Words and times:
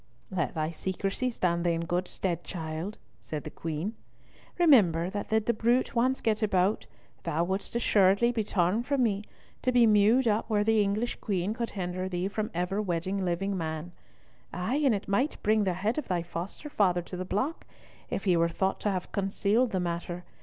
"Let 0.31 0.55
thy 0.55 0.71
secrecy 0.71 1.29
stand 1.29 1.63
thee 1.63 1.73
in 1.73 1.81
good 1.85 2.07
stead, 2.07 2.43
child," 2.43 2.97
said 3.19 3.43
the 3.43 3.51
Queen. 3.51 3.93
"Remember 4.57 5.11
that 5.11 5.29
did 5.29 5.45
the 5.45 5.53
bruit 5.53 5.93
once 5.93 6.21
get 6.21 6.41
abroad, 6.41 6.87
thou 7.21 7.43
wouldest 7.43 7.75
assuredly 7.75 8.31
be 8.31 8.43
torn 8.43 8.81
from 8.81 9.03
me, 9.03 9.23
to 9.61 9.71
be 9.71 9.85
mewed 9.85 10.27
up 10.27 10.49
where 10.49 10.63
the 10.63 10.81
English 10.81 11.17
Queen 11.17 11.53
could 11.53 11.69
hinder 11.77 12.09
thee 12.09 12.27
from 12.27 12.49
ever 12.51 12.81
wedding 12.81 13.23
living 13.23 13.55
man. 13.55 13.91
Ay, 14.51 14.77
and 14.83 14.95
it 14.95 15.07
might 15.07 15.37
bring 15.43 15.65
the 15.65 15.73
head 15.73 15.99
of 15.99 16.07
thy 16.07 16.23
foster 16.23 16.67
father 16.67 17.03
to 17.03 17.15
the 17.15 17.23
block, 17.23 17.67
if 18.09 18.23
he 18.23 18.35
were 18.35 18.49
thought 18.49 18.79
to 18.79 18.89
have 18.89 19.11
concealed 19.11 19.69
the 19.69 19.79
matter. 19.79 20.23